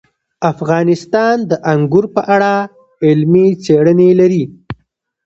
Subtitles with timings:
[0.51, 2.53] افغانستان د انګور په اړه
[3.05, 4.43] علمي څېړنې لري.